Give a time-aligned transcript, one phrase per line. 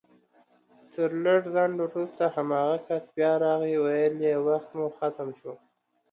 [0.93, 5.53] تر لږ ځنډ وروسته هماغه کس بيا راغی ويل يې وخت مو ختم شو